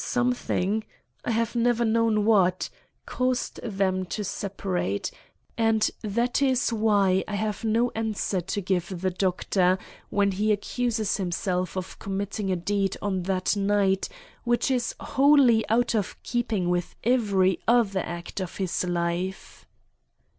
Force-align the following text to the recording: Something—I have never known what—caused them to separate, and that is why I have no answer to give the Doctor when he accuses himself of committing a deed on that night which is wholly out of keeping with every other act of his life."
Something—I 0.03 1.29
have 1.29 1.55
never 1.55 1.85
known 1.85 2.25
what—caused 2.25 3.57
them 3.61 4.03
to 4.07 4.23
separate, 4.23 5.11
and 5.59 5.91
that 6.01 6.41
is 6.41 6.73
why 6.73 7.23
I 7.27 7.35
have 7.35 7.63
no 7.63 7.91
answer 7.93 8.41
to 8.41 8.61
give 8.61 9.01
the 9.03 9.11
Doctor 9.11 9.77
when 10.09 10.31
he 10.31 10.51
accuses 10.51 11.17
himself 11.17 11.77
of 11.77 11.99
committing 11.99 12.51
a 12.51 12.55
deed 12.55 12.97
on 12.99 13.21
that 13.29 13.55
night 13.55 14.09
which 14.43 14.71
is 14.71 14.95
wholly 14.99 15.69
out 15.69 15.93
of 15.93 16.17
keeping 16.23 16.71
with 16.71 16.95
every 17.03 17.59
other 17.67 17.99
act 18.03 18.39
of 18.41 18.57
his 18.57 18.83
life." 18.83 19.67